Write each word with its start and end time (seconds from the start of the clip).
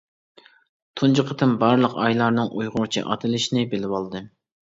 تۇنجى 1.01 1.25
قېتىم 1.31 1.51
بارلىق 1.63 1.93
ئايلارنىڭ 2.05 2.49
ئۇيغۇرچە 2.61 3.05
ئاتىلىشىنى 3.11 3.67
بىلىۋالدىم. 3.75 4.29